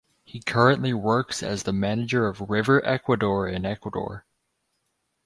[0.23, 4.25] He currently works as the manager of River Ecuador in Ecuador.